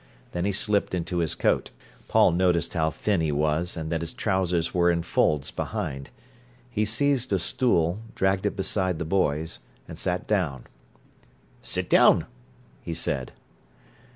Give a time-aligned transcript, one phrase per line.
[0.31, 1.69] Then he slipped into his coat.
[2.07, 6.09] Paul noticed how thin he was, and that his trousers were in folds behind.
[6.71, 10.65] He seized a stool, dragged it beside the boy's, and sat down.
[11.61, 12.25] "Sit down,"
[12.81, 13.31] he said.